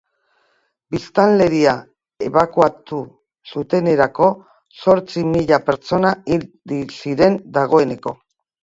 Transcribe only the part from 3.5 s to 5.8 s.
zutenerako zortzi mila